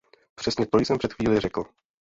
Přesně 0.35 0.65
to 0.65 0.77
jsem 0.79 0.97
před 0.97 1.13
chvílí 1.13 1.39
řekl. 1.39 1.63